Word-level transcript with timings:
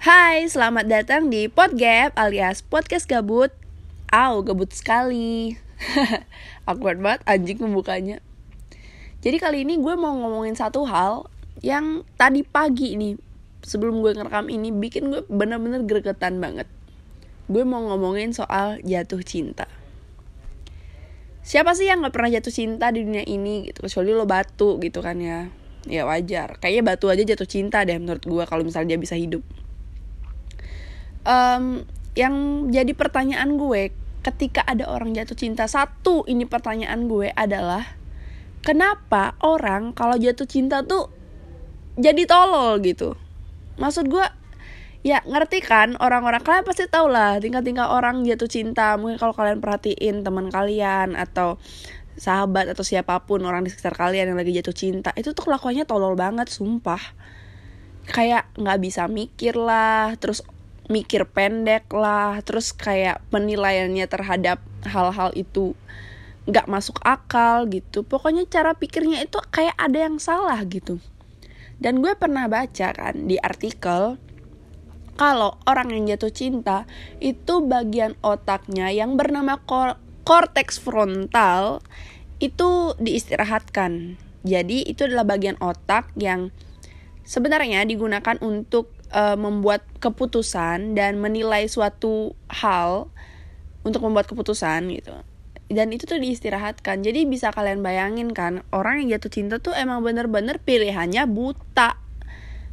Hai, 0.00 0.48
selamat 0.48 0.88
datang 0.88 1.28
di 1.28 1.44
Podgap 1.52 2.16
alias 2.16 2.64
Podcast 2.64 3.04
Gabut. 3.04 3.52
Au, 4.08 4.40
gabut 4.40 4.72
sekali. 4.72 5.60
Awkward 6.64 7.04
banget 7.04 7.20
anjing 7.28 7.60
pembukanya 7.60 8.24
Jadi 9.20 9.36
kali 9.36 9.68
ini 9.68 9.76
gue 9.76 9.92
mau 10.00 10.16
ngomongin 10.16 10.56
satu 10.56 10.88
hal 10.88 11.28
Yang 11.60 12.08
tadi 12.16 12.40
pagi 12.48 12.96
nih 12.96 13.20
Sebelum 13.60 14.00
gue 14.00 14.16
ngerekam 14.16 14.48
ini 14.48 14.72
Bikin 14.72 15.12
gue 15.12 15.20
bener-bener 15.28 15.84
gregetan 15.84 16.40
banget. 16.40 16.64
Gue 17.52 17.68
mau 17.68 17.84
ngomongin 17.84 18.32
soal 18.32 18.80
jatuh 18.80 19.20
cinta. 19.20 19.68
Siapa 21.44 21.76
sih 21.76 21.92
yang 21.92 22.00
gak 22.00 22.16
pernah 22.16 22.32
jatuh 22.32 22.48
cinta 22.56 22.88
di 22.88 23.04
dunia 23.04 23.28
ini 23.28 23.68
gitu? 23.68 23.84
Kecuali 23.84 24.16
lo 24.16 24.24
batu 24.24 24.80
gitu 24.80 25.04
kan 25.04 25.20
ya. 25.20 25.52
Ya 25.84 26.08
wajar. 26.08 26.56
Kayaknya 26.56 26.82
batu 26.88 27.12
aja 27.12 27.20
jatuh 27.20 27.44
cinta 27.44 27.84
deh 27.84 28.00
menurut 28.00 28.24
gue 28.24 28.44
Kalau 28.48 28.64
misalnya 28.64 28.96
dia 28.96 29.00
bisa 29.04 29.20
hidup 29.20 29.44
um, 31.24 31.84
yang 32.18 32.34
jadi 32.68 32.92
pertanyaan 32.92 33.56
gue 33.56 33.94
ketika 34.20 34.60
ada 34.68 34.84
orang 34.84 35.16
jatuh 35.16 35.36
cinta 35.36 35.64
satu 35.64 36.28
ini 36.28 36.44
pertanyaan 36.44 37.08
gue 37.08 37.32
adalah 37.32 37.96
kenapa 38.60 39.36
orang 39.40 39.96
kalau 39.96 40.20
jatuh 40.20 40.44
cinta 40.44 40.84
tuh 40.84 41.08
jadi 41.96 42.28
tolol 42.28 42.80
gitu? 42.84 43.16
Maksud 43.80 44.12
gue 44.12 44.26
ya 45.00 45.24
ngerti 45.24 45.64
kan 45.64 45.96
orang-orang 45.96 46.44
kalian 46.44 46.64
pasti 46.68 46.84
tau 46.84 47.08
lah 47.08 47.40
tingkat-tingkat 47.40 47.88
orang 47.88 48.24
jatuh 48.28 48.48
cinta. 48.48 49.00
Mungkin 49.00 49.16
kalau 49.16 49.32
kalian 49.32 49.64
perhatiin 49.64 50.20
teman 50.20 50.52
kalian 50.52 51.16
atau 51.16 51.56
sahabat 52.20 52.68
atau 52.68 52.84
siapa 52.84 53.24
pun 53.24 53.40
orang 53.48 53.64
di 53.64 53.72
sekitar 53.72 53.96
kalian 53.96 54.36
yang 54.36 54.38
lagi 54.38 54.52
jatuh 54.52 54.76
cinta 54.76 55.10
itu 55.16 55.32
tuh 55.32 55.48
kelakuannya 55.48 55.88
tolol 55.88 56.12
banget 56.12 56.52
sumpah. 56.52 57.00
Kayak 58.04 58.52
nggak 58.60 58.78
bisa 58.84 59.08
mikir 59.08 59.56
lah 59.56 60.12
terus 60.20 60.44
mikir 60.90 61.22
pendek 61.30 61.86
lah 61.94 62.42
terus 62.42 62.74
kayak 62.74 63.22
penilaiannya 63.30 64.04
terhadap 64.10 64.58
hal-hal 64.82 65.30
itu 65.38 65.78
nggak 66.50 66.66
masuk 66.66 66.98
akal 67.06 67.70
gitu. 67.70 68.02
Pokoknya 68.02 68.44
cara 68.50 68.74
pikirnya 68.74 69.22
itu 69.22 69.38
kayak 69.54 69.78
ada 69.78 70.10
yang 70.10 70.18
salah 70.18 70.58
gitu. 70.66 70.98
Dan 71.80 72.02
gue 72.04 72.12
pernah 72.18 72.50
baca 72.50 72.92
kan 72.92 73.14
di 73.24 73.40
artikel 73.40 74.20
kalau 75.16 75.56
orang 75.68 75.92
yang 75.94 76.16
jatuh 76.16 76.32
cinta 76.32 76.88
itu 77.20 77.60
bagian 77.64 78.16
otaknya 78.24 78.88
yang 78.90 79.14
bernama 79.20 79.60
korteks 80.24 80.80
frontal 80.80 81.84
itu 82.40 82.96
diistirahatkan. 82.96 84.16
Jadi 84.42 84.88
itu 84.88 85.04
adalah 85.04 85.28
bagian 85.28 85.60
otak 85.60 86.08
yang 86.16 86.48
sebenarnya 87.28 87.84
digunakan 87.84 88.40
untuk 88.40 88.88
uh, 89.10 89.36
membuat 89.36 89.86
keputusan 89.98 90.94
dan 90.94 91.18
menilai 91.18 91.66
suatu 91.66 92.34
hal 92.50 93.10
untuk 93.82 94.06
membuat 94.06 94.30
keputusan 94.30 94.90
gitu. 94.94 95.14
Dan 95.70 95.94
itu 95.94 96.02
tuh 96.02 96.18
diistirahatkan. 96.18 97.06
Jadi 97.06 97.30
bisa 97.30 97.54
kalian 97.54 97.78
bayangin 97.78 98.34
kan 98.34 98.66
orang 98.74 99.06
yang 99.06 99.18
jatuh 99.18 99.30
cinta 99.30 99.62
tuh 99.62 99.70
emang 99.78 100.02
bener-bener 100.02 100.58
pilihannya 100.58 101.30
buta. 101.30 101.94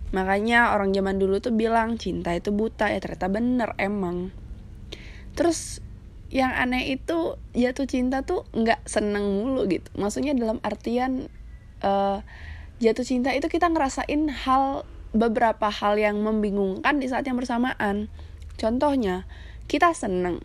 Makanya 0.09 0.73
orang 0.73 0.97
zaman 0.97 1.21
dulu 1.21 1.37
tuh 1.37 1.53
bilang 1.53 2.01
cinta 2.01 2.33
itu 2.33 2.49
buta. 2.49 2.89
Ya 2.89 2.97
ternyata 2.97 3.29
bener 3.29 3.77
emang. 3.77 4.33
Terus 5.37 5.85
yang 6.33 6.51
aneh 6.51 6.97
itu 6.97 7.37
jatuh 7.53 7.85
cinta 7.85 8.25
tuh 8.25 8.49
nggak 8.57 8.81
seneng 8.89 9.29
mulu 9.29 9.69
gitu. 9.69 9.87
Maksudnya 9.93 10.33
dalam 10.33 10.57
artian 10.65 11.29
uh, 11.85 12.25
jatuh 12.81 13.05
cinta 13.05 13.29
itu 13.37 13.45
kita 13.45 13.69
ngerasain 13.69 14.25
hal 14.25 14.89
beberapa 15.15 15.71
hal 15.71 15.99
yang 15.99 16.19
membingungkan 16.19 16.99
di 16.99 17.07
saat 17.07 17.23
yang 17.27 17.39
bersamaan. 17.39 18.11
Contohnya, 18.57 19.29
kita 19.67 19.91
seneng, 19.93 20.39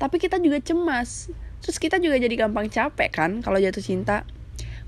tapi 0.00 0.16
kita 0.16 0.40
juga 0.40 0.60
cemas. 0.60 1.28
Terus 1.60 1.76
kita 1.76 2.00
juga 2.00 2.16
jadi 2.16 2.48
gampang 2.48 2.72
capek 2.72 3.10
kan 3.12 3.30
kalau 3.44 3.60
jatuh 3.60 3.84
cinta. 3.84 4.24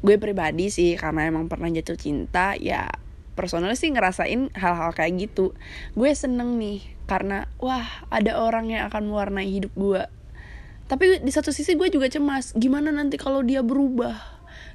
Gue 0.00 0.16
pribadi 0.16 0.72
sih 0.72 0.96
karena 0.96 1.28
emang 1.28 1.46
pernah 1.46 1.68
jatuh 1.68 1.94
cinta, 1.94 2.56
ya 2.56 2.88
personal 3.32 3.72
sih 3.76 3.92
ngerasain 3.92 4.52
hal-hal 4.56 4.90
kayak 4.96 5.28
gitu. 5.28 5.52
Gue 5.92 6.12
seneng 6.16 6.56
nih 6.56 6.84
karena 7.04 7.48
wah 7.60 8.08
ada 8.08 8.40
orang 8.40 8.72
yang 8.72 8.88
akan 8.88 9.12
mewarnai 9.12 9.48
hidup 9.48 9.72
gue. 9.76 10.02
Tapi 10.88 11.24
di 11.24 11.32
satu 11.32 11.52
sisi 11.52 11.72
gue 11.76 11.88
juga 11.88 12.08
cemas, 12.08 12.52
gimana 12.52 12.92
nanti 12.92 13.16
kalau 13.16 13.40
dia 13.40 13.64
berubah? 13.64 14.16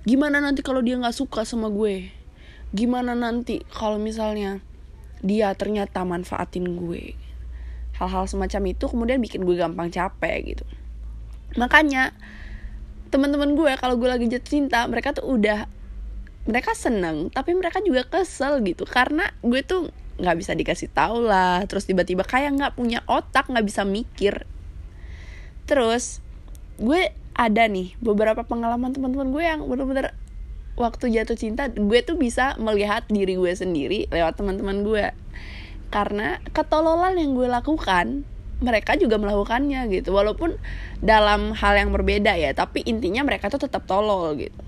Gimana 0.07 0.41
nanti 0.41 0.65
kalau 0.65 0.81
dia 0.81 0.97
nggak 0.97 1.13
suka 1.13 1.45
sama 1.45 1.69
gue? 1.69 2.09
Gimana 2.75 3.15
nanti 3.15 3.63
kalau 3.71 3.95
misalnya 3.95 4.59
dia 5.23 5.53
ternyata 5.55 6.03
manfaatin 6.03 6.77
gue? 6.77 7.15
Hal-hal 7.97 8.29
semacam 8.29 8.61
itu 8.69 8.85
kemudian 8.85 9.17
bikin 9.23 9.41
gue 9.47 9.55
gampang 9.57 9.89
capek 9.89 10.55
gitu. 10.55 10.65
Makanya 11.57 12.13
teman-teman 13.09 13.55
gue 13.55 13.71
kalau 13.79 13.95
gue 13.95 14.09
lagi 14.11 14.27
jatuh 14.27 14.51
cinta 14.51 14.83
mereka 14.85 15.15
tuh 15.15 15.25
udah 15.25 15.65
mereka 16.47 16.75
seneng 16.75 17.31
tapi 17.31 17.55
mereka 17.55 17.79
juga 17.81 18.05
kesel 18.05 18.61
gitu. 18.61 18.83
Karena 18.85 19.31
gue 19.41 19.63
tuh 19.63 19.89
nggak 20.17 20.37
bisa 20.37 20.57
dikasih 20.57 20.89
tau 20.89 21.21
lah 21.21 21.61
terus 21.69 21.85
tiba-tiba 21.85 22.25
kayak 22.25 22.57
nggak 22.57 22.73
punya 22.77 23.01
otak 23.09 23.49
nggak 23.49 23.65
bisa 23.65 23.87
mikir. 23.87 24.45
Terus 25.65 26.21
gue 26.77 27.09
ada 27.37 27.63
nih 27.69 27.93
beberapa 28.01 28.41
pengalaman 28.45 28.93
teman-teman 28.93 29.29
gue 29.29 29.43
yang 29.45 29.61
bener-bener 29.65 30.13
waktu 30.77 31.09
jatuh 31.09 31.35
cinta 31.35 31.67
gue 31.73 31.99
tuh 32.05 32.15
bisa 32.15 32.53
melihat 32.61 33.03
diri 33.09 33.33
gue 33.35 33.51
sendiri 33.51 34.05
lewat 34.13 34.37
teman-teman 34.37 34.85
gue. 34.85 35.05
Karena 35.89 36.37
ketololan 36.53 37.17
yang 37.17 37.33
gue 37.33 37.49
lakukan 37.49 38.23
mereka 38.61 38.93
juga 38.95 39.17
melakukannya 39.17 39.89
gitu. 39.89 40.13
Walaupun 40.13 40.55
dalam 41.01 41.57
hal 41.57 41.73
yang 41.81 41.89
berbeda 41.89 42.37
ya 42.37 42.53
tapi 42.53 42.85
intinya 42.85 43.25
mereka 43.25 43.49
tuh 43.49 43.65
tetap 43.65 43.89
tolol 43.89 44.37
gitu. 44.37 44.61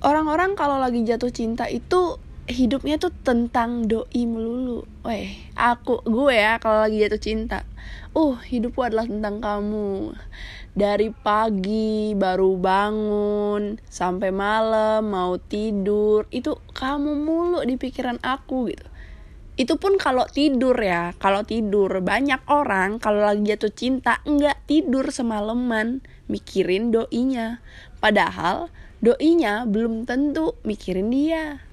Orang-orang 0.00 0.56
kalau 0.56 0.80
lagi 0.80 1.04
jatuh 1.04 1.28
cinta 1.28 1.68
itu 1.68 2.16
hidupnya 2.50 2.98
tuh 2.98 3.14
tentang 3.22 3.86
doi 3.86 4.26
melulu. 4.26 4.82
Weh, 5.06 5.38
aku 5.54 6.02
gue 6.02 6.34
ya 6.34 6.58
kalau 6.58 6.84
lagi 6.84 7.00
jatuh 7.00 7.22
cinta. 7.22 7.58
Uh, 8.10 8.34
hidupku 8.42 8.82
adalah 8.82 9.06
tentang 9.06 9.38
kamu. 9.38 10.18
Dari 10.74 11.10
pagi 11.10 12.14
baru 12.14 12.58
bangun 12.58 13.78
sampai 13.86 14.30
malam 14.34 15.06
mau 15.10 15.38
tidur, 15.38 16.26
itu 16.30 16.58
kamu 16.74 17.14
mulu 17.14 17.62
di 17.62 17.78
pikiran 17.78 18.18
aku 18.22 18.70
gitu. 18.70 18.86
Itu 19.58 19.76
pun 19.76 19.98
kalau 20.00 20.26
tidur 20.30 20.74
ya, 20.78 21.14
kalau 21.18 21.46
tidur 21.46 22.02
banyak 22.02 22.40
orang 22.48 22.96
kalau 23.02 23.26
lagi 23.30 23.54
jatuh 23.54 23.72
cinta 23.74 24.22
nggak 24.26 24.66
tidur 24.66 25.10
semalaman 25.10 26.02
mikirin 26.26 26.90
doinya. 26.90 27.62
Padahal 27.98 28.72
doinya 29.02 29.66
belum 29.68 30.08
tentu 30.08 30.56
mikirin 30.64 31.12
dia 31.12 31.69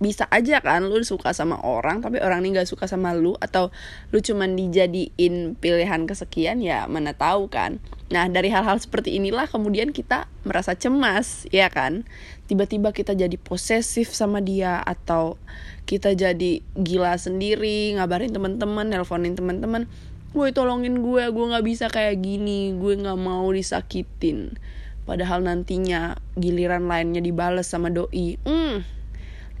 bisa 0.00 0.24
aja 0.32 0.64
kan 0.64 0.88
lu 0.88 1.04
suka 1.04 1.36
sama 1.36 1.60
orang 1.60 2.00
tapi 2.00 2.24
orang 2.24 2.40
ini 2.40 2.56
gak 2.56 2.72
suka 2.72 2.88
sama 2.88 3.12
lu 3.12 3.36
atau 3.36 3.68
lu 4.16 4.24
cuman 4.24 4.56
dijadiin 4.56 5.60
pilihan 5.60 6.08
kesekian 6.08 6.64
ya 6.64 6.88
mana 6.88 7.12
tahu 7.12 7.52
kan. 7.52 7.84
Nah 8.08 8.24
dari 8.32 8.48
hal-hal 8.48 8.80
seperti 8.80 9.20
inilah 9.20 9.44
kemudian 9.52 9.92
kita 9.92 10.24
merasa 10.48 10.72
cemas 10.72 11.44
ya 11.52 11.68
kan? 11.68 12.08
Tiba-tiba 12.48 12.96
kita 12.96 13.12
jadi 13.12 13.36
posesif 13.36 14.16
sama 14.16 14.40
dia 14.40 14.80
atau 14.80 15.36
kita 15.84 16.16
jadi 16.16 16.64
gila 16.80 17.20
sendiri 17.20 17.92
ngabarin 18.00 18.32
teman-teman 18.32 18.88
nelponin 18.88 19.36
teman-teman 19.36 19.84
gue 20.32 20.48
tolongin 20.56 21.04
gue 21.04 21.28
gue 21.28 21.44
nggak 21.44 21.66
bisa 21.66 21.92
kayak 21.92 22.24
gini 22.24 22.72
gue 22.72 22.96
nggak 22.96 23.20
mau 23.20 23.52
disakitin. 23.52 24.56
Padahal 25.04 25.44
nantinya 25.44 26.16
giliran 26.40 26.88
lainnya 26.88 27.20
dibales 27.20 27.68
sama 27.68 27.92
doi. 27.92 28.40
Hmm 28.48 28.99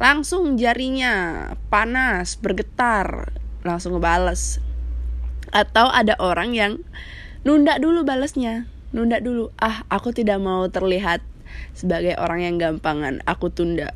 langsung 0.00 0.56
jarinya 0.56 1.46
panas 1.68 2.40
bergetar. 2.40 3.36
Langsung 3.60 4.00
ngebales. 4.00 4.64
Atau 5.52 5.92
ada 5.92 6.16
orang 6.16 6.56
yang 6.56 6.80
nunda 7.44 7.76
dulu 7.76 8.02
balesnya. 8.02 8.64
Nunda 8.90 9.20
dulu 9.20 9.52
ah 9.60 9.84
aku 9.92 10.16
tidak 10.16 10.40
mau 10.40 10.66
terlihat 10.72 11.20
sebagai 11.76 12.16
orang 12.16 12.40
yang 12.42 12.56
gampangan. 12.56 13.20
Aku 13.28 13.52
tunda. 13.52 13.92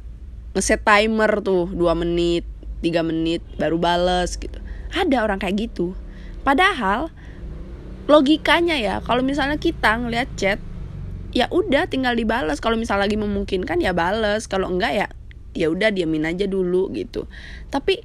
Ngeset 0.53 0.85
timer 0.85 1.41
tuh 1.43 1.67
2 1.73 1.83
menit 1.99 2.47
3 2.85 3.01
menit 3.01 3.41
baru 3.57 3.81
bales 3.81 4.37
gitu. 4.37 4.61
Ada 4.93 5.25
orang 5.25 5.41
kayak 5.41 5.57
gitu. 5.73 5.97
Padahal 6.45 7.09
logikanya 8.05 8.77
ya 8.77 9.01
kalau 9.01 9.25
misalnya 9.25 9.57
kita 9.57 9.97
ngeliat 9.97 10.29
chat 10.37 10.61
ya 11.33 11.49
udah 11.49 11.89
tinggal 11.89 12.13
dibales. 12.13 12.61
Kalau 12.61 12.77
misalnya 12.77 13.09
lagi 13.09 13.17
memungkinkan 13.17 13.81
ya 13.81 13.97
bales. 13.97 14.45
Kalau 14.47 14.69
enggak 14.69 14.93
ya 14.93 15.09
ya 15.55 15.71
udah 15.71 15.95
diamin 15.95 16.29
aja 16.29 16.45
dulu 16.51 16.91
gitu. 16.93 17.31
Tapi 17.71 18.03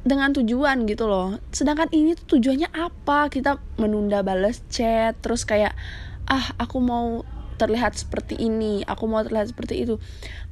dengan 0.00 0.32
tujuan 0.32 0.88
gitu 0.88 1.08
loh. 1.08 1.36
Sedangkan 1.52 1.88
ini 1.92 2.16
tuh 2.16 2.36
tujuannya 2.36 2.72
apa? 2.72 3.28
Kita 3.28 3.60
menunda 3.76 4.24
balas 4.24 4.64
chat 4.72 5.16
terus 5.20 5.44
kayak 5.44 5.76
ah 6.30 6.54
aku 6.56 6.78
mau 6.78 7.26
terlihat 7.60 7.92
seperti 7.92 8.40
ini 8.40 8.80
aku 8.88 9.04
mau 9.04 9.20
terlihat 9.20 9.52
seperti 9.52 9.84
itu. 9.84 10.00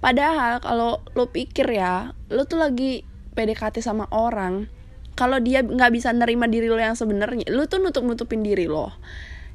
Padahal 0.04 0.60
kalau 0.60 1.00
lo 1.16 1.32
pikir 1.32 1.64
ya 1.72 2.12
lo 2.28 2.44
tuh 2.44 2.60
lagi 2.60 3.08
PDKT 3.32 3.80
sama 3.80 4.04
orang 4.12 4.68
kalau 5.16 5.40
dia 5.40 5.64
nggak 5.64 5.88
bisa 5.88 6.12
nerima 6.12 6.44
diri 6.44 6.68
lo 6.68 6.76
yang 6.76 6.94
sebenarnya 6.94 7.48
lu 7.48 7.64
tuh 7.64 7.80
nutup 7.80 8.04
nutupin 8.04 8.44
diri 8.44 8.68
lo 8.68 8.92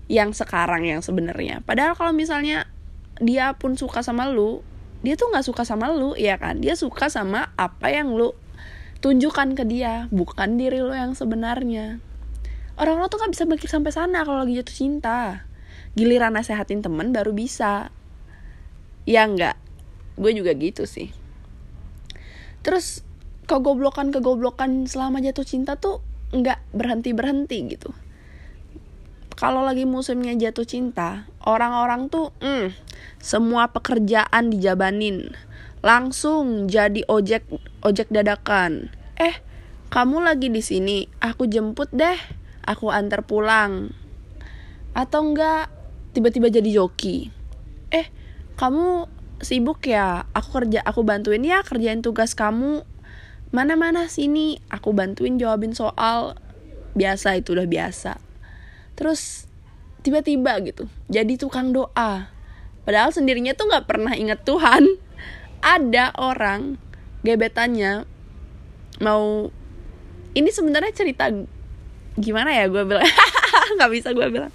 yang 0.09 0.33
sekarang 0.33 0.89
yang 0.89 1.05
sebenarnya. 1.05 1.61
Padahal 1.61 1.93
kalau 1.93 2.11
misalnya 2.11 2.65
dia 3.21 3.53
pun 3.61 3.77
suka 3.77 4.01
sama 4.01 4.25
lu 4.25 4.65
dia 5.03 5.19
tuh 5.19 5.29
nggak 5.29 5.43
suka 5.43 5.67
sama 5.67 5.91
lu 5.91 6.15
ya 6.15 6.39
kan? 6.39 6.63
Dia 6.63 6.79
suka 6.79 7.11
sama 7.11 7.51
apa 7.59 7.91
yang 7.91 8.15
lu 8.15 8.31
tunjukkan 9.03 9.59
ke 9.59 9.67
dia 9.67 10.07
bukan 10.15 10.55
diri 10.55 10.79
lo 10.79 10.95
yang 10.95 11.11
sebenarnya. 11.11 11.99
Orang-orang 12.79 13.11
tuh 13.11 13.19
nggak 13.19 13.31
bisa 13.35 13.43
mikir 13.43 13.69
sampai 13.69 13.91
sana 13.91 14.23
kalau 14.23 14.47
lagi 14.47 14.55
jatuh 14.57 14.73
cinta. 14.73 15.43
Giliran 15.93 16.33
nasehatin 16.33 16.79
temen 16.79 17.11
baru 17.11 17.35
bisa. 17.35 17.91
Ya 19.03 19.27
nggak 19.27 19.59
gue 20.15 20.31
juga 20.31 20.55
gitu 20.55 20.87
sih. 20.87 21.11
Terus 22.63 23.03
kegoblokan 23.43 24.15
kegoblokan 24.15 24.87
selama 24.87 25.19
jatuh 25.19 25.43
cinta 25.43 25.75
tuh 25.75 25.99
nggak 26.31 26.63
berhenti 26.71 27.11
berhenti 27.11 27.57
gitu. 27.67 27.91
Kalau 29.35 29.67
lagi 29.67 29.83
musimnya 29.83 30.31
jatuh 30.39 30.63
cinta 30.63 31.27
orang-orang 31.43 32.07
tuh 32.07 32.31
mm, 32.39 32.71
semua 33.19 33.71
pekerjaan 33.71 34.51
dijabanin. 34.51 35.35
Langsung 35.83 36.71
jadi 36.71 37.03
ojek 37.07 37.43
ojek 37.83 38.07
dadakan. 38.11 38.91
Eh 39.19 39.39
kamu 39.91 40.23
lagi 40.23 40.47
di 40.47 40.63
sini 40.63 41.05
aku 41.19 41.47
jemput 41.47 41.91
deh. 41.91 42.17
Aku 42.63 42.87
antar 42.89 43.27
pulang. 43.27 43.91
Atau 44.95 45.31
enggak 45.31 45.67
tiba-tiba 46.15 46.47
jadi 46.47 46.69
joki. 46.71 47.27
Eh 47.91 48.07
kamu 48.55 49.11
sibuk 49.43 49.83
ya? 49.83 50.23
Aku 50.31 50.63
kerja 50.63 50.79
aku 50.87 51.03
bantuin 51.03 51.43
ya 51.43 51.61
kerjain 51.67 51.99
tugas 51.99 52.31
kamu. 52.33 52.87
Mana-mana 53.53 54.09
sini 54.09 54.63
aku 54.71 54.95
bantuin 54.95 55.35
jawabin 55.35 55.75
soal. 55.75 56.39
Biasa 56.95 57.35
itu 57.35 57.51
udah 57.53 57.67
biasa. 57.67 58.17
Terus 58.95 59.51
tiba-tiba 60.03 60.59
gitu. 60.61 60.85
Jadi 61.07 61.39
tukang 61.39 61.71
doa. 61.71 62.27
Padahal 62.83 63.15
sendirinya 63.15 63.55
tuh 63.55 63.71
nggak 63.71 63.87
pernah 63.87 64.13
inget 64.13 64.43
Tuhan. 64.43 64.99
Ada 65.63 66.11
orang 66.19 66.75
gebetannya 67.23 68.03
mau 68.99 69.47
ini 70.35 70.49
sebenarnya 70.51 70.91
cerita 70.91 71.31
gimana 72.19 72.51
ya 72.51 72.67
gue 72.67 72.83
bilang? 72.83 73.07
Nggak 73.79 73.91
bisa 73.95 74.09
gue 74.11 74.27
bilang. 74.27 74.51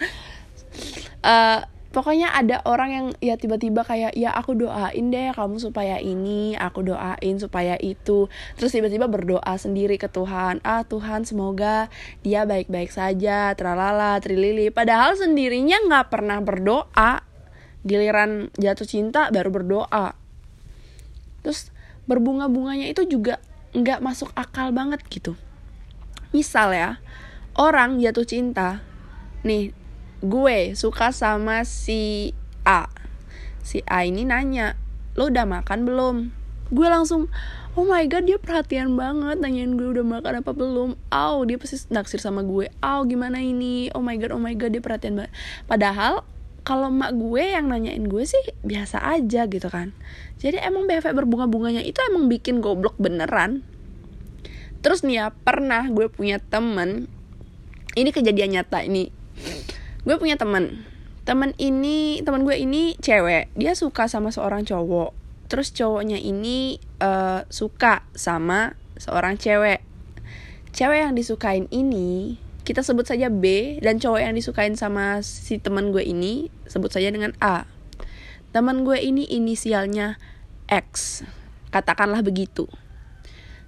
Uh, 1.25 1.65
pokoknya 1.89 2.37
ada 2.37 2.61
orang 2.69 2.91
yang 2.93 3.07
ya 3.25 3.41
tiba-tiba 3.41 3.81
kayak 3.81 4.13
ya 4.13 4.37
aku 4.37 4.53
doain 4.53 5.09
deh 5.09 5.33
kamu 5.33 5.57
supaya 5.57 5.97
ini 5.97 6.53
aku 6.55 6.85
doain 6.85 7.37
supaya 7.41 7.81
itu. 7.81 8.29
Terus 8.61 8.73
tiba-tiba 8.77 9.09
berdoa 9.09 9.55
sendiri 9.57 9.97
ke 9.97 10.09
Tuhan 10.09 10.61
ah 10.65 10.85
Tuhan 10.85 11.25
semoga 11.25 11.89
dia 12.21 12.45
baik-baik 12.45 12.93
saja 12.93 13.57
tralala 13.57 14.21
trilili. 14.21 14.69
Padahal 14.69 15.17
sendirinya 15.17 15.81
nggak 15.89 16.07
pernah 16.13 16.39
berdoa. 16.45 17.25
Giliran 17.87 18.53
jatuh 18.59 18.85
cinta 18.85 19.33
baru 19.33 19.49
berdoa. 19.49 20.13
Terus 21.41 21.73
berbunga-bunganya 22.05 22.91
itu 22.91 23.09
juga 23.09 23.41
nggak 23.73 24.01
masuk 24.05 24.29
akal 24.37 24.73
banget 24.77 25.01
gitu. 25.09 25.39
Misal 26.37 26.77
ya 26.77 26.91
orang 27.57 27.97
jatuh 28.03 28.29
cinta 28.29 28.85
nih 29.47 29.78
gue 30.19 30.75
suka 30.75 31.15
sama 31.15 31.63
si 31.63 32.35
A. 32.67 32.91
Si 33.63 33.85
A 33.87 34.03
ini 34.03 34.27
nanya 34.27 34.75
lo 35.15 35.31
udah 35.31 35.47
makan 35.47 35.87
belum? 35.87 36.17
Gue 36.75 36.89
langsung 36.91 37.31
oh 37.79 37.87
my 37.87 38.03
god 38.11 38.27
dia 38.27 38.39
perhatian 38.43 38.99
banget 38.99 39.39
nanyain 39.39 39.79
gue 39.79 39.87
udah 39.87 40.03
makan 40.03 40.43
apa 40.43 40.51
belum. 40.51 40.99
Aw 41.15 41.47
dia 41.47 41.57
pasti 41.59 41.87
naksir 41.95 42.19
sama 42.19 42.43
gue 42.43 42.67
aw 42.83 43.07
gimana 43.07 43.39
ini? 43.39 43.91
Oh 43.95 44.03
my 44.03 44.19
god 44.19 44.35
oh 44.35 44.43
my 44.43 44.55
god 44.59 44.75
dia 44.75 44.83
perhatian 44.83 45.15
banget. 45.15 45.33
Padahal 45.71 46.27
kalau 46.67 46.93
mak 46.93 47.17
gue 47.17 47.43
yang 47.55 47.71
nanyain 47.71 48.05
gue 48.05 48.25
sih 48.27 48.43
biasa 48.67 49.01
aja 49.01 49.47
gitu 49.47 49.69
kan. 49.71 49.95
Jadi 50.43 50.61
emang 50.61 50.85
BFF 50.85 51.15
berbunga-bunganya 51.15 51.81
itu 51.81 51.97
emang 52.11 52.27
bikin 52.27 52.59
goblok 52.59 52.99
beneran. 52.99 53.63
Terus 54.83 55.03
nih 55.03 55.23
ya 55.23 55.27
pernah 55.31 55.87
gue 55.91 56.11
punya 56.11 56.39
temen 56.39 57.07
ini 57.99 58.15
kejadian 58.15 58.55
nyata 58.55 58.87
ini 58.87 59.18
gue 60.05 60.17
punya 60.19 60.39
teman. 60.39 60.85
Teman 61.27 61.53
ini 61.59 62.21
teman 62.25 62.43
gue 62.45 62.57
ini 62.57 62.95
cewek. 62.99 63.53
Dia 63.57 63.73
suka 63.75 64.07
sama 64.07 64.31
seorang 64.35 64.67
cowok. 64.67 65.15
Terus 65.49 65.73
cowoknya 65.73 66.21
ini 66.21 66.77
uh, 67.01 67.43
suka 67.49 68.05
sama 68.13 68.77
seorang 69.01 69.41
cewek. 69.41 69.81
Cewek 70.77 70.99
yang 71.09 71.15
disukain 71.17 71.67
ini 71.73 72.37
kita 72.69 72.85
sebut 72.85 73.09
saja 73.09 73.33
B 73.33 73.81
dan 73.81 73.97
cowok 73.97 74.21
yang 74.21 74.37
disukain 74.37 74.77
sama 74.77 75.25
si 75.25 75.57
teman 75.57 75.89
gue 75.89 76.05
ini 76.05 76.53
sebut 76.69 76.93
saja 76.93 77.09
dengan 77.09 77.33
A. 77.41 77.65
Teman 78.53 78.85
gue 78.85 79.01
ini 79.01 79.25
inisialnya 79.25 80.21
X. 80.69 81.25
Katakanlah 81.73 82.21
begitu. 82.21 82.69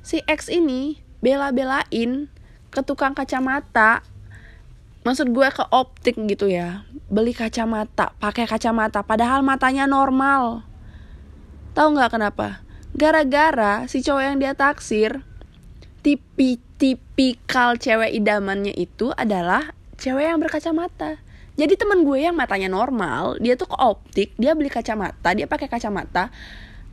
Si 0.05 0.21
X 0.29 0.53
ini 0.53 1.01
bela-belain 1.25 2.29
ke 2.69 2.81
tukang 2.85 3.17
kacamata 3.17 4.05
maksud 5.01 5.33
gue 5.33 5.49
ke 5.49 5.65
optik 5.73 6.17
gitu 6.29 6.49
ya. 6.51 6.85
Beli 7.09 7.33
kacamata 7.33 8.13
pakai 8.21 8.45
kacamata 8.45 9.01
padahal 9.03 9.41
matanya 9.41 9.89
normal. 9.89 10.65
Tahu 11.73 11.97
nggak 11.97 12.13
kenapa? 12.19 12.61
Gara-gara 12.93 13.87
si 13.87 14.03
cowok 14.05 14.23
yang 14.23 14.37
dia 14.43 14.53
taksir 14.53 15.23
tipi 16.01 16.61
tipikal 16.81 17.77
cewek 17.77 18.13
idamannya 18.17 18.73
itu 18.73 19.13
adalah 19.17 19.73
cewek 20.01 20.33
yang 20.33 20.41
berkacamata. 20.41 21.21
Jadi 21.61 21.77
teman 21.77 22.09
gue 22.09 22.25
yang 22.25 22.33
matanya 22.33 22.73
normal 22.73 23.37
dia 23.37 23.53
tuh 23.53 23.69
ke 23.69 23.77
optik 23.77 24.33
dia 24.41 24.57
beli 24.57 24.73
kacamata 24.73 25.33
dia 25.37 25.45
pakai 25.45 25.69
kacamata. 25.69 26.33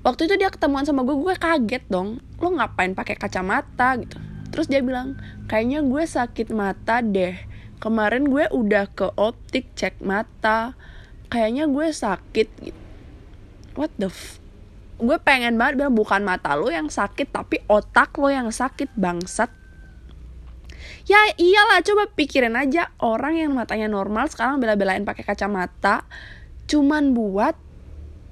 Waktu 0.06 0.32
itu 0.32 0.36
dia 0.40 0.48
ketemuan 0.48 0.88
sama 0.88 1.04
gue 1.04 1.16
gue 1.18 1.36
kaget 1.36 1.84
dong. 1.92 2.24
Lo 2.40 2.48
ngapain 2.56 2.96
pakai 2.96 3.20
kacamata 3.20 4.00
gitu? 4.00 4.16
Terus 4.54 4.72
dia 4.72 4.80
bilang 4.80 5.20
kayaknya 5.52 5.84
gue 5.84 6.04
sakit 6.08 6.56
mata 6.56 7.04
deh 7.04 7.36
kemarin 7.78 8.30
gue 8.30 8.46
udah 8.50 8.90
ke 8.92 9.14
optik 9.18 9.74
cek 9.78 10.02
mata. 10.02 10.78
Kayaknya 11.28 11.68
gue 11.68 11.88
sakit 11.92 12.48
gitu. 12.64 12.82
What 13.78 13.94
the 14.00 14.10
f? 14.10 14.42
Gue 14.98 15.22
pengen 15.22 15.62
banget 15.62 15.78
bilang 15.78 15.94
bukan 15.94 16.26
mata 16.26 16.58
lo 16.58 16.74
yang 16.74 16.90
sakit 16.90 17.30
tapi 17.30 17.62
otak 17.70 18.18
lo 18.18 18.34
yang 18.34 18.50
sakit 18.50 18.90
bangsat. 18.98 19.54
Ya 21.06 21.20
iyalah 21.38 21.86
coba 21.86 22.10
pikirin 22.10 22.58
aja. 22.58 22.90
Orang 22.98 23.38
yang 23.38 23.54
matanya 23.54 23.86
normal 23.86 24.28
sekarang 24.28 24.58
bela-belain 24.58 25.06
pakai 25.06 25.24
kacamata 25.24 26.04
cuman 26.68 27.16
buat 27.16 27.56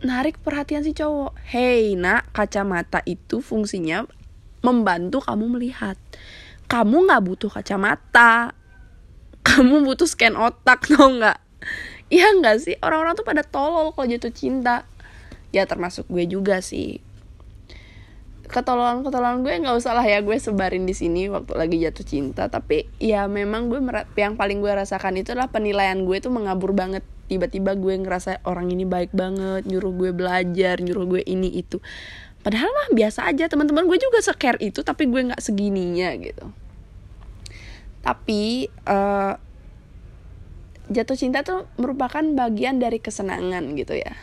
narik 0.04 0.42
perhatian 0.42 0.84
si 0.84 0.98
cowok. 0.98 1.38
Hey 1.46 1.94
nak 1.94 2.34
kacamata 2.34 3.06
itu 3.06 3.40
fungsinya 3.40 4.10
membantu 4.66 5.22
kamu 5.22 5.60
melihat. 5.60 5.96
Kamu 6.66 7.06
nggak 7.06 7.22
butuh 7.22 7.52
kacamata 7.54 8.58
kamu 9.46 9.86
butuh 9.86 10.10
scan 10.10 10.34
otak 10.34 10.86
tau 10.92 11.14
nggak? 11.14 11.38
Iya 12.10 12.34
nggak 12.42 12.58
sih? 12.58 12.76
Orang-orang 12.82 13.14
tuh 13.14 13.26
pada 13.26 13.46
tolol 13.46 13.94
kalau 13.94 14.10
jatuh 14.10 14.34
cinta. 14.34 14.90
Ya 15.54 15.70
termasuk 15.70 16.10
gue 16.10 16.26
juga 16.26 16.60
sih. 16.66 17.00
Ketololan 18.46 19.02
ketololan 19.02 19.42
gue 19.42 19.54
nggak 19.58 19.74
usah 19.74 19.98
lah 19.98 20.06
ya 20.06 20.22
gue 20.22 20.38
sebarin 20.38 20.86
di 20.86 20.94
sini 20.94 21.30
waktu 21.30 21.54
lagi 21.54 21.78
jatuh 21.82 22.06
cinta. 22.06 22.50
Tapi 22.50 22.90
ya 22.98 23.30
memang 23.30 23.70
gue 23.70 23.80
yang 24.18 24.34
paling 24.34 24.62
gue 24.62 24.74
rasakan 24.74 25.22
itu 25.22 25.38
adalah 25.38 25.54
penilaian 25.54 26.02
gue 26.06 26.18
tuh 26.18 26.34
mengabur 26.34 26.74
banget. 26.74 27.06
Tiba-tiba 27.26 27.74
gue 27.74 27.98
ngerasa 27.98 28.46
orang 28.46 28.70
ini 28.70 28.86
baik 28.86 29.14
banget 29.14 29.66
nyuruh 29.66 29.94
gue 29.98 30.12
belajar 30.14 30.78
nyuruh 30.78 31.18
gue 31.18 31.22
ini 31.26 31.58
itu. 31.58 31.82
Padahal 32.46 32.70
mah 32.70 32.94
biasa 32.94 33.26
aja 33.26 33.50
teman-teman 33.50 33.90
gue 33.90 33.98
juga 33.98 34.22
scare 34.22 34.62
itu 34.62 34.86
tapi 34.86 35.10
gue 35.10 35.34
nggak 35.34 35.42
segininya 35.42 36.14
gitu 36.22 36.65
tapi 38.06 38.70
uh, 38.86 39.34
jatuh 40.94 41.18
cinta 41.18 41.42
tuh 41.42 41.66
merupakan 41.82 42.22
bagian 42.22 42.78
dari 42.78 43.02
kesenangan 43.02 43.74
gitu 43.74 43.98
ya. 43.98 44.14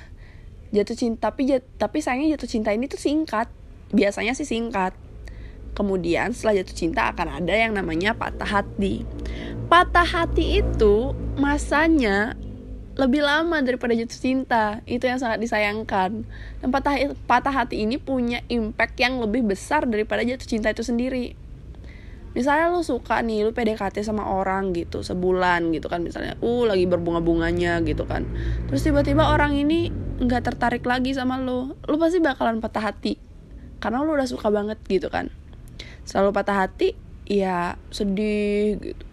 Jatuh 0.70 0.94
cinta 0.94 1.34
tapi 1.34 1.50
jat, 1.50 1.66
tapi 1.76 1.98
sayangnya 1.98 2.38
jatuh 2.38 2.46
cinta 2.46 2.70
ini 2.70 2.86
tuh 2.86 3.02
singkat. 3.02 3.50
Biasanya 3.90 4.38
sih 4.38 4.46
singkat. 4.46 4.94
Kemudian 5.74 6.30
setelah 6.30 6.62
jatuh 6.62 6.76
cinta 6.78 7.10
akan 7.10 7.42
ada 7.42 7.50
yang 7.50 7.74
namanya 7.74 8.14
patah 8.14 8.46
hati. 8.46 9.02
Patah 9.66 10.06
hati 10.06 10.62
itu 10.62 11.10
masanya 11.34 12.38
lebih 12.94 13.26
lama 13.26 13.58
daripada 13.66 13.98
jatuh 13.98 14.20
cinta. 14.22 14.78
Itu 14.86 15.10
yang 15.10 15.18
sangat 15.18 15.42
disayangkan. 15.42 16.22
Dan 16.62 16.68
patah 16.70 17.18
patah 17.26 17.50
hati 17.50 17.82
ini 17.82 17.98
punya 17.98 18.46
impact 18.46 18.94
yang 19.02 19.18
lebih 19.18 19.42
besar 19.42 19.90
daripada 19.90 20.22
jatuh 20.22 20.46
cinta 20.46 20.70
itu 20.70 20.86
sendiri 20.86 21.41
misalnya 22.32 22.72
lu 22.72 22.80
suka 22.80 23.20
nih 23.20 23.44
lu 23.44 23.52
PDKT 23.52 24.00
sama 24.00 24.24
orang 24.24 24.72
gitu 24.72 25.04
sebulan 25.04 25.68
gitu 25.76 25.92
kan 25.92 26.00
misalnya 26.00 26.40
uh 26.40 26.64
lagi 26.64 26.88
berbunga-bunganya 26.88 27.84
gitu 27.84 28.08
kan. 28.08 28.24
Terus 28.72 28.82
tiba-tiba 28.84 29.28
orang 29.28 29.52
ini 29.52 29.92
nggak 30.22 30.52
tertarik 30.52 30.84
lagi 30.84 31.12
sama 31.12 31.36
lu 31.40 31.76
lu 31.76 31.96
pasti 32.00 32.24
bakalan 32.24 32.64
patah 32.64 32.92
hati. 32.92 33.20
Karena 33.82 34.00
lu 34.00 34.16
udah 34.16 34.28
suka 34.28 34.48
banget 34.48 34.80
gitu 34.88 35.12
kan. 35.12 35.28
Selalu 36.08 36.32
patah 36.32 36.64
hati 36.64 36.96
ya 37.28 37.76
sedih 37.92 38.80
gitu. 38.80 39.04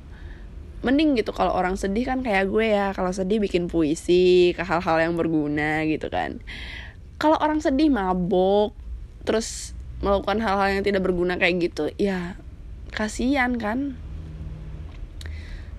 Mending 0.80 1.20
gitu 1.20 1.36
kalau 1.36 1.52
orang 1.52 1.76
sedih 1.76 2.08
kan 2.08 2.24
kayak 2.24 2.48
gue 2.48 2.72
ya 2.72 2.96
kalau 2.96 3.12
sedih 3.12 3.44
bikin 3.44 3.68
puisi 3.68 4.56
ke 4.56 4.64
hal-hal 4.64 4.96
yang 5.04 5.20
berguna 5.20 5.84
gitu 5.84 6.08
kan. 6.08 6.40
Kalau 7.20 7.36
orang 7.36 7.60
sedih 7.60 7.92
mabok 7.92 8.72
terus 9.28 9.76
melakukan 10.00 10.40
hal-hal 10.40 10.80
yang 10.80 10.84
tidak 10.88 11.04
berguna 11.04 11.36
kayak 11.36 11.60
gitu 11.60 11.92
ya 12.00 12.40
kasihan 12.92 13.56
kan. 13.56 13.96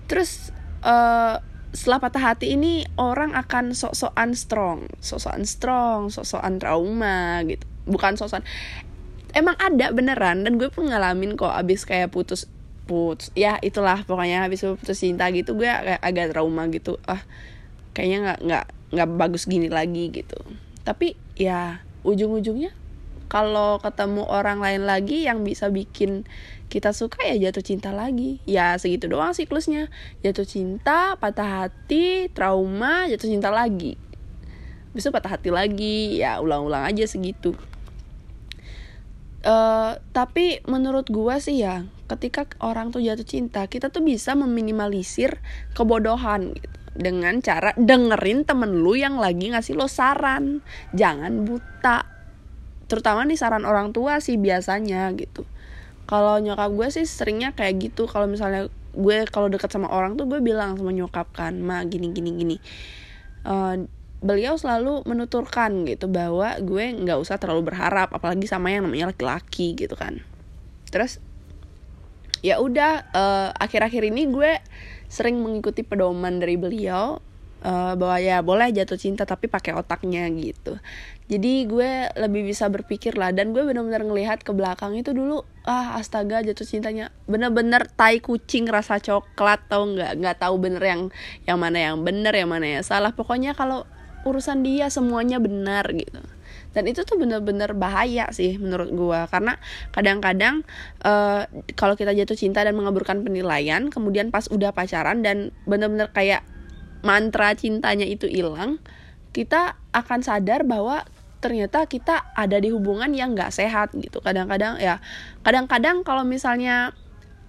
Terus 0.09 0.51
uh, 0.83 1.39
setelah 1.71 2.03
patah 2.03 2.35
hati 2.35 2.59
ini 2.59 2.83
orang 2.99 3.31
akan 3.31 3.71
sok-sokan 3.71 4.35
strong 4.35 4.91
sok-sokan 4.99 5.47
strong 5.47 5.99
sok-sokan 6.11 6.59
trauma 6.59 7.39
gitu. 7.47 7.63
Bukan 7.87 8.19
sok-sokan. 8.19 8.43
Emang 9.31 9.55
ada 9.55 9.95
beneran 9.95 10.43
dan 10.43 10.59
gue 10.59 10.67
pun 10.67 10.91
ngalamin 10.91 11.39
kok 11.39 11.55
abis 11.55 11.87
kayak 11.87 12.11
putus 12.11 12.51
putus 12.83 13.31
ya 13.39 13.55
itulah 13.63 14.03
pokoknya 14.03 14.43
habis 14.43 14.59
putus 14.59 14.99
cinta 14.99 15.31
gitu 15.31 15.55
gue 15.55 15.69
kayak 15.69 16.03
agak 16.03 16.35
trauma 16.35 16.67
gitu. 16.67 16.99
Ah 17.07 17.23
kayaknya 17.95 18.17
nggak 18.19 18.39
nggak 18.43 18.65
nggak 18.91 19.09
bagus 19.15 19.47
gini 19.47 19.71
lagi 19.71 20.11
gitu. 20.11 20.35
Tapi 20.83 21.15
ya 21.39 21.79
ujung-ujungnya 22.03 22.80
kalau 23.31 23.79
ketemu 23.79 24.27
orang 24.27 24.59
lain 24.59 24.83
lagi 24.83 25.23
yang 25.23 25.47
bisa 25.47 25.71
bikin 25.71 26.27
kita 26.67 26.91
suka 26.91 27.23
ya 27.23 27.47
jatuh 27.47 27.63
cinta 27.63 27.95
lagi. 27.95 28.43
Ya 28.43 28.75
segitu 28.75 29.07
doang 29.07 29.31
siklusnya. 29.31 29.87
Jatuh 30.19 30.43
cinta 30.43 31.15
patah 31.15 31.63
hati 31.63 32.27
trauma 32.35 33.07
jatuh 33.07 33.31
cinta 33.31 33.47
lagi. 33.47 33.95
Bisa 34.91 35.15
patah 35.15 35.39
hati 35.39 35.47
lagi. 35.47 36.19
Ya 36.19 36.43
ulang-ulang 36.43 36.83
aja 36.83 37.07
segitu. 37.07 37.55
Uh, 39.47 39.95
tapi 40.11 40.59
menurut 40.67 41.07
gua 41.07 41.39
sih 41.39 41.63
ya 41.63 41.87
ketika 42.11 42.45
orang 42.59 42.91
tuh 42.91 43.01
jatuh 43.01 43.25
cinta 43.25 43.65
kita 43.65 43.89
tuh 43.89 44.03
bisa 44.03 44.35
meminimalisir 44.35 45.39
kebodohan 45.71 46.51
gitu. 46.51 46.67
Dengan 46.91 47.39
cara 47.39 47.71
dengerin 47.79 48.43
temen 48.43 48.83
lu 48.83 48.99
yang 48.99 49.15
lagi 49.15 49.55
ngasih 49.55 49.79
lo 49.79 49.87
saran. 49.87 50.59
Jangan 50.91 51.47
buta 51.47 52.20
terutama 52.91 53.23
nih 53.23 53.39
saran 53.39 53.63
orang 53.63 53.95
tua 53.95 54.19
sih 54.19 54.35
biasanya 54.35 55.07
gitu. 55.15 55.47
Kalau 56.11 56.35
nyokap 56.43 56.75
gue 56.75 56.87
sih 56.91 57.07
seringnya 57.07 57.55
kayak 57.55 57.79
gitu. 57.79 58.03
Kalau 58.11 58.27
misalnya 58.27 58.67
gue 58.91 59.23
kalau 59.31 59.47
dekat 59.47 59.71
sama 59.71 59.87
orang 59.87 60.19
tuh 60.19 60.27
gue 60.27 60.43
bilang 60.43 60.75
sama 60.75 60.91
nyokap 60.91 61.31
kan 61.31 61.55
ma 61.63 61.87
gini 61.87 62.11
gini 62.11 62.35
gini. 62.35 62.57
Uh, 63.47 63.87
beliau 64.19 64.59
selalu 64.59 65.07
menuturkan 65.07 65.87
gitu 65.87 66.11
bahwa 66.11 66.59
gue 66.59 66.83
nggak 66.99 67.15
usah 67.15 67.39
terlalu 67.39 67.71
berharap 67.71 68.11
apalagi 68.11 68.43
sama 68.45 68.75
yang 68.75 68.83
namanya 68.83 69.15
laki-laki 69.15 69.71
gitu 69.79 69.95
kan. 69.95 70.19
Terus 70.91 71.23
ya 72.43 72.59
udah 72.59 73.07
uh, 73.15 73.49
akhir-akhir 73.55 74.03
ini 74.11 74.27
gue 74.27 74.59
sering 75.07 75.39
mengikuti 75.39 75.87
pedoman 75.87 76.43
dari 76.43 76.59
beliau 76.59 77.23
uh, 77.61 77.93
bahwa 77.95 78.17
ya 78.17 78.41
boleh 78.41 78.73
jatuh 78.73 78.97
cinta 78.97 79.23
tapi 79.23 79.47
pakai 79.47 79.77
otaknya 79.77 80.27
gitu. 80.33 80.77
Jadi 81.31 81.63
gue 81.63 82.11
lebih 82.19 82.43
bisa 82.43 82.67
berpikir 82.67 83.15
lah 83.15 83.31
dan 83.31 83.55
gue 83.55 83.63
benar-benar 83.63 84.03
ngelihat 84.03 84.43
ke 84.43 84.51
belakang 84.51 84.99
itu 84.99 85.15
dulu 85.15 85.47
ah 85.63 85.95
astaga 85.95 86.43
jatuh 86.43 86.67
cintanya. 86.67 87.13
Bener-bener 87.29 87.87
tai 87.95 88.19
kucing 88.19 88.67
rasa 88.67 88.99
coklat 88.99 89.63
tau 89.71 89.87
nggak? 89.87 90.19
Nggak 90.19 90.37
tahu 90.43 90.55
bener 90.59 90.83
yang 90.83 91.01
yang 91.47 91.57
mana 91.61 91.79
yang 91.79 91.95
bener 92.03 92.35
yang 92.35 92.49
mana 92.51 92.81
yang 92.81 92.83
salah. 92.83 93.15
Pokoknya 93.15 93.55
kalau 93.55 93.87
urusan 94.27 94.61
dia 94.61 94.91
semuanya 94.91 95.39
benar 95.39 95.87
gitu. 95.93 96.21
Dan 96.71 96.87
itu 96.87 97.03
tuh 97.03 97.19
bener-bener 97.19 97.75
bahaya 97.75 98.31
sih 98.31 98.55
menurut 98.55 98.95
gue 98.95 99.19
karena 99.27 99.59
kadang-kadang 99.91 100.63
uh, 101.03 101.43
kalau 101.75 101.99
kita 101.99 102.15
jatuh 102.15 102.39
cinta 102.39 102.63
dan 102.63 102.79
mengaburkan 102.79 103.27
penilaian 103.27 103.91
kemudian 103.91 104.31
pas 104.31 104.47
udah 104.47 104.71
pacaran 104.71 105.19
dan 105.19 105.51
bener-bener 105.67 106.07
kayak 106.15 106.47
mantra 107.01 107.53
cintanya 107.57 108.05
itu 108.05 108.29
hilang 108.29 108.77
kita 109.31 109.79
akan 109.95 110.19
sadar 110.21 110.67
bahwa 110.67 111.07
ternyata 111.41 111.89
kita 111.89 112.31
ada 112.37 112.61
di 112.61 112.69
hubungan 112.69 113.09
yang 113.17 113.33
gak 113.33 113.49
sehat 113.49 113.91
gitu. 113.97 114.21
Kadang-kadang 114.21 114.77
ya 114.77 115.01
kadang-kadang 115.41 116.05
kalau 116.05 116.21
misalnya 116.21 116.93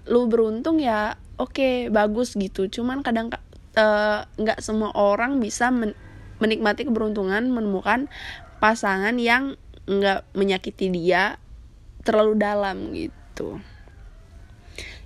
lu 0.08 0.26
beruntung 0.26 0.80
ya 0.80 1.20
oke 1.36 1.52
okay, 1.52 1.74
bagus 1.92 2.34
gitu. 2.34 2.66
Cuman 2.72 3.04
kadang 3.04 3.28
eh, 3.76 4.18
nggak 4.24 4.58
uh, 4.58 4.64
semua 4.64 4.90
orang 4.96 5.38
bisa 5.38 5.68
men 5.68 5.92
menikmati 6.40 6.82
keberuntungan 6.88 7.54
menemukan 7.54 8.10
pasangan 8.58 9.14
yang 9.14 9.54
nggak 9.86 10.26
menyakiti 10.34 10.90
dia 10.90 11.38
terlalu 12.02 12.34
dalam 12.40 12.90
gitu. 12.96 13.62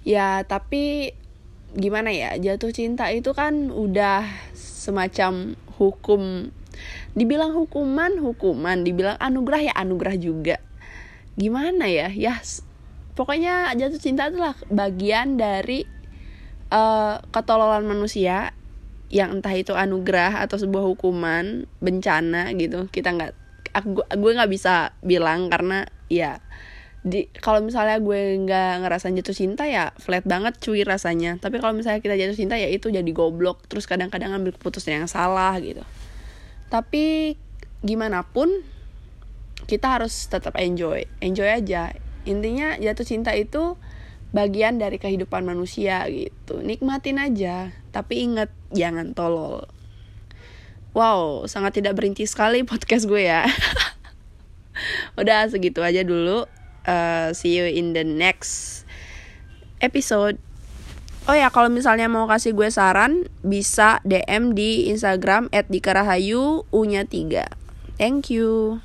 Ya 0.06 0.46
tapi 0.46 1.12
gimana 1.76 2.08
ya 2.08 2.32
jatuh 2.40 2.72
cinta 2.72 3.12
itu 3.12 3.36
kan 3.36 3.68
udah 3.68 4.24
semacam 4.56 5.60
hukum 5.76 6.48
dibilang 7.12 7.52
hukuman 7.52 8.16
hukuman 8.20 8.80
dibilang 8.84 9.16
anugerah 9.20 9.72
ya 9.72 9.74
anugerah 9.76 10.16
juga. 10.16 10.56
Gimana 11.36 11.84
ya? 11.88 12.08
Ya 12.12 12.40
pokoknya 13.12 13.72
jatuh 13.76 14.00
cinta 14.00 14.32
adalah 14.32 14.56
bagian 14.72 15.36
dari 15.36 15.84
uh, 16.72 17.20
ketololan 17.32 17.84
manusia 17.84 18.56
yang 19.12 19.38
entah 19.38 19.54
itu 19.54 19.76
anugerah 19.76 20.42
atau 20.48 20.56
sebuah 20.56 20.84
hukuman 20.96 21.68
bencana 21.84 22.52
gitu. 22.56 22.88
Kita 22.88 23.12
nggak 23.12 23.32
aku 23.76 24.00
gue 24.16 24.32
nggak 24.32 24.52
bisa 24.52 24.96
bilang 25.04 25.52
karena 25.52 25.84
ya 26.08 26.40
di 27.06 27.30
kalau 27.38 27.62
misalnya 27.62 28.02
gue 28.02 28.34
nggak 28.42 28.82
ngerasa 28.82 29.14
jatuh 29.14 29.30
cinta 29.30 29.62
ya 29.62 29.94
flat 29.94 30.26
banget 30.26 30.58
cuy 30.58 30.82
rasanya. 30.82 31.38
Tapi 31.38 31.62
kalau 31.62 31.70
misalnya 31.70 32.02
kita 32.02 32.18
jatuh 32.18 32.34
cinta 32.34 32.58
ya 32.58 32.66
itu 32.66 32.90
jadi 32.90 33.06
goblok. 33.14 33.62
Terus 33.70 33.86
kadang-kadang 33.86 34.34
ngambil 34.34 34.58
keputusan 34.58 34.98
yang 34.98 35.06
salah 35.06 35.54
gitu. 35.62 35.86
Tapi 36.66 37.38
gimana 37.86 38.26
pun 38.26 38.50
kita 39.70 40.02
harus 40.02 40.26
tetap 40.26 40.58
enjoy. 40.58 41.06
Enjoy 41.22 41.46
aja. 41.46 41.94
Intinya 42.26 42.74
jatuh 42.74 43.06
cinta 43.06 43.30
itu 43.38 43.78
bagian 44.34 44.82
dari 44.82 44.98
kehidupan 44.98 45.46
manusia 45.46 46.10
gitu. 46.10 46.58
Nikmatin 46.58 47.22
aja. 47.22 47.70
Tapi 47.94 48.26
inget 48.26 48.50
jangan 48.74 49.14
tolol. 49.14 49.62
Wow 50.90 51.46
sangat 51.46 51.78
tidak 51.78 51.94
berhenti 51.94 52.26
sekali 52.26 52.66
podcast 52.66 53.06
gue 53.06 53.30
ya. 53.30 53.46
Udah 55.22 55.46
segitu 55.46 55.86
aja 55.86 56.02
dulu 56.02 56.50
uh, 56.86 57.34
see 57.34 57.58
you 57.58 57.66
in 57.66 57.92
the 57.92 58.06
next 58.06 58.86
episode 59.82 60.38
Oh 61.26 61.34
ya, 61.34 61.50
kalau 61.50 61.66
misalnya 61.66 62.06
mau 62.06 62.30
kasih 62.30 62.54
gue 62.54 62.70
saran, 62.70 63.26
bisa 63.42 63.98
DM 64.06 64.54
di 64.54 64.86
Instagram 64.94 65.50
@dikarahayu 65.50 66.62
u-nya 66.70 67.02
3. 67.02 67.50
Thank 67.98 68.30
you. 68.30 68.78